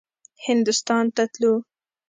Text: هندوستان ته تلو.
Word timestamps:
هندوستان 0.45 1.05
ته 1.15 1.23
تلو. 1.33 1.53